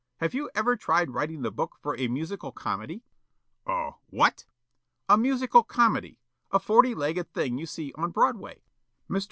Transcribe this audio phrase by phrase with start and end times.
[0.17, 3.03] Have you ever tried writing the book for a musical comedy?"
[3.67, 4.45] "A what?"
[5.07, 6.17] "A musical comedy.
[6.49, 8.63] A forty legged thing you see on Broadway."
[9.07, 9.19] Mr.